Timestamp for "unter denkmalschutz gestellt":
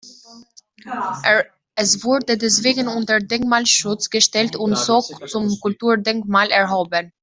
2.87-4.55